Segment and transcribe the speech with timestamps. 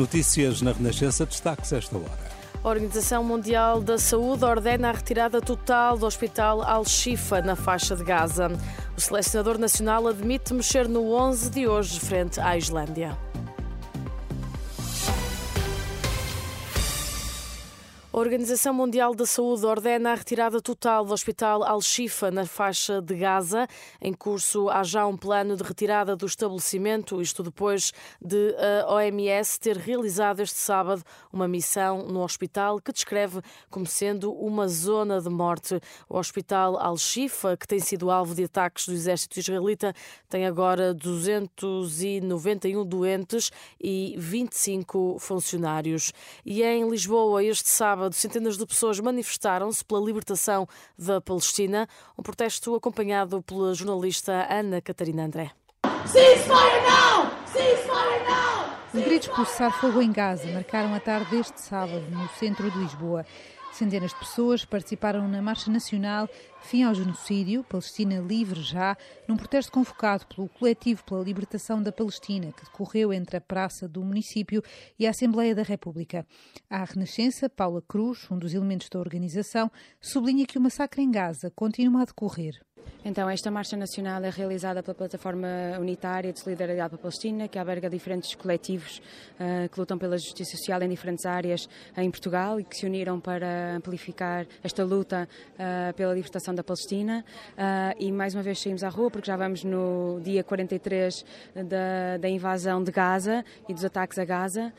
[0.00, 2.30] Notícias na Renascença, destaques esta hora.
[2.64, 8.02] A Organização Mundial da Saúde ordena a retirada total do Hospital Al-Shifa na faixa de
[8.02, 8.50] Gaza.
[8.96, 13.14] O selecionador nacional admite mexer no 11 de hoje frente à Islândia.
[18.20, 23.14] A Organização Mundial da Saúde ordena a retirada total do Hospital Al-Shifa na faixa de
[23.14, 23.66] Gaza.
[23.98, 28.54] Em curso há já um plano de retirada do estabelecimento, isto depois de
[28.84, 33.40] a OMS ter realizado este sábado uma missão no hospital que descreve
[33.70, 35.80] como sendo uma zona de morte.
[36.06, 39.94] O Hospital Al-Shifa, que tem sido alvo de ataques do exército israelita,
[40.28, 43.50] tem agora 291 doentes
[43.82, 46.12] e 25 funcionários.
[46.44, 52.22] E em Lisboa, este sábado, sábado, centenas de pessoas manifestaram-se pela libertação da Palestina, um
[52.22, 55.50] protesto acompanhado pela jornalista Ana Catarina André.
[56.06, 57.30] Ceasefire now!
[57.46, 58.69] Ceasefire now!
[58.92, 62.76] Os gritos por cessar fogo em Gaza marcaram a tarde deste sábado no centro de
[62.76, 63.24] Lisboa.
[63.72, 66.28] Centenas de pessoas participaram na Marcha Nacional
[66.62, 68.96] Fim ao Genocídio, Palestina Livre Já,
[69.26, 74.02] num protesto convocado pelo Coletivo pela Libertação da Palestina, que decorreu entre a Praça do
[74.02, 74.62] Município
[74.98, 76.26] e a Assembleia da República.
[76.68, 81.50] À Renascença, Paula Cruz, um dos elementos da organização, sublinha que o massacre em Gaza
[81.50, 82.60] continua a decorrer.
[83.02, 85.48] Então, esta marcha nacional é realizada pela Plataforma
[85.80, 89.00] Unitária de Solidariedade para a Palestina, que alberga diferentes coletivos
[89.40, 93.18] uh, que lutam pela justiça social em diferentes áreas em Portugal e que se uniram
[93.18, 97.24] para amplificar esta luta uh, pela libertação da Palestina.
[97.52, 101.24] Uh, e mais uma vez saímos à rua, porque já vamos no dia 43
[101.54, 104.72] da, da invasão de Gaza e dos ataques a Gaza,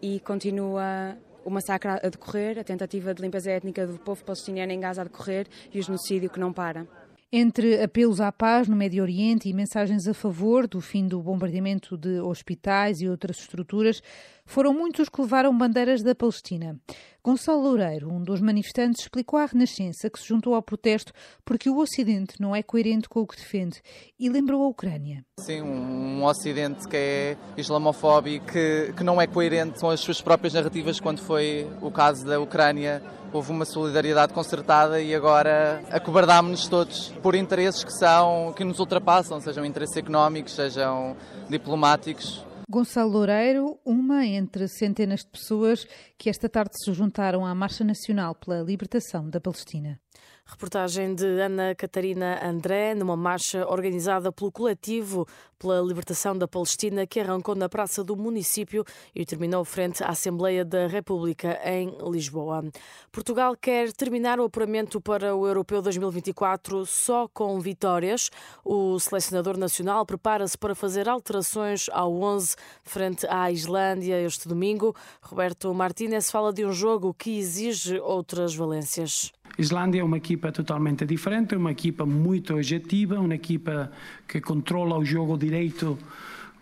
[0.00, 4.80] e continua o massacre a decorrer, a tentativa de limpeza étnica do povo palestiniano em
[4.80, 6.86] Gaza a decorrer e o genocídio que não para.
[7.34, 11.96] Entre apelos à paz no Médio Oriente e mensagens a favor do fim do bombardeamento
[11.96, 14.02] de hospitais e outras estruturas,
[14.52, 16.76] foram muitos que levaram bandeiras da Palestina.
[17.24, 21.10] Gonçalo Loureiro, um dos manifestantes, explicou à Renascença que se juntou ao protesto
[21.42, 23.80] porque o Ocidente não é coerente com o que defende
[24.18, 25.24] e lembrou a Ucrânia.
[25.40, 30.52] Sim, um Ocidente que é islamofóbico, que, que não é coerente com as suas próprias
[30.52, 33.02] narrativas, quando foi o caso da Ucrânia
[33.32, 39.40] houve uma solidariedade concertada e agora acobardámos-nos todos por interesses que são que nos ultrapassam,
[39.40, 41.16] sejam interesses económicos, sejam
[41.48, 42.51] diplomáticos.
[42.72, 48.34] Gonçalo Loureiro, uma entre centenas de pessoas que esta tarde se juntaram à Marcha Nacional
[48.34, 50.00] pela Libertação da Palestina.
[50.44, 55.26] Reportagem de Ana Catarina André, numa marcha organizada pelo Coletivo
[55.58, 58.84] pela Libertação da Palestina, que arrancou na Praça do Município
[59.14, 62.64] e terminou frente à Assembleia da República em Lisboa.
[63.12, 68.28] Portugal quer terminar o apuramento para o Europeu 2024 só com vitórias.
[68.64, 74.94] O selecionador nacional prepara-se para fazer alterações ao 11 frente à Islândia este domingo.
[75.20, 79.32] Roberto Martínez fala de um jogo que exige outras valências.
[79.58, 83.92] Islândia é uma equipa totalmente diferente, é uma equipa muito objetiva, uma equipa
[84.26, 85.98] que controla o jogo direito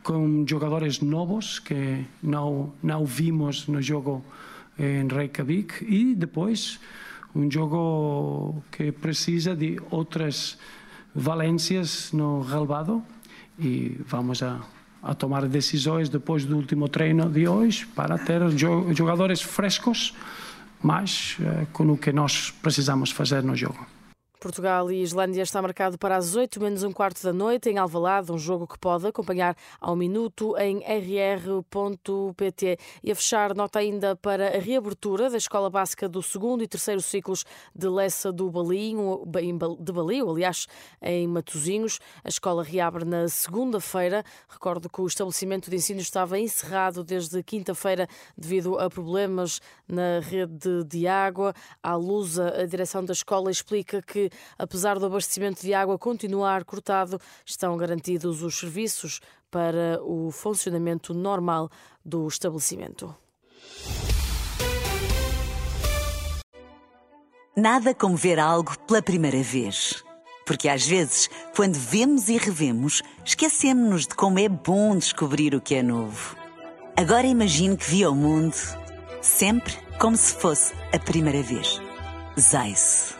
[0.03, 4.25] com jogadores novos que não, não vimos no jogo
[4.79, 6.81] em Reykjavik e depois
[7.35, 10.59] um jogo que precisa de outras
[11.15, 13.03] valências no relevado
[13.59, 14.61] e vamos a,
[15.03, 18.41] a tomar decisões depois do último treino de hoje para ter
[18.95, 20.15] jogadores frescos
[20.83, 23.87] mas uh, com o que nós precisamos fazer no jogo.
[24.41, 28.33] Portugal e Islândia está marcado para as 8 menos um quarto da noite em Alvalade,
[28.33, 32.79] um jogo que pode acompanhar ao minuto em rr.pt.
[33.03, 37.03] E a fechar, nota ainda para a reabertura da Escola Básica do segundo e terceiro
[37.03, 37.45] ciclos
[37.75, 39.23] de Lessa do Balinho,
[39.79, 40.67] de Balio, aliás,
[41.03, 42.01] em Matozinhos.
[42.25, 44.25] A escola reabre na segunda-feira.
[44.49, 50.83] Recordo que o estabelecimento de ensino estava encerrado desde quinta-feira devido a problemas na rede
[50.85, 51.53] de água.
[51.83, 54.01] À Lusa, a direção da escola explica
[54.59, 61.69] apesar do abastecimento de água continuar cortado, estão garantidos os serviços para o funcionamento normal
[62.05, 63.15] do estabelecimento.
[67.57, 70.03] Nada como ver algo pela primeira vez.
[70.47, 75.77] Porque às vezes, quando vemos e revemos, esquecemos-nos de como é bom descobrir o que
[75.77, 76.37] é novo.
[76.97, 78.57] Agora imagine que viu o mundo
[79.21, 81.81] sempre como se fosse a primeira vez.
[82.39, 83.20] Zais.